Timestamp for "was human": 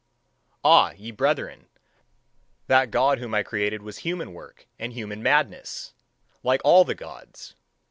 3.83-4.33